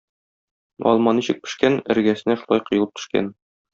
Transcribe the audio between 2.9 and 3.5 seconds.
төшкән.